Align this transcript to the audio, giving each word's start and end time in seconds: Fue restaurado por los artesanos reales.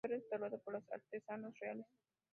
Fue 0.03 0.09
restaurado 0.15 0.57
por 0.57 0.73
los 0.73 0.91
artesanos 0.91 1.53
reales. 1.59 1.85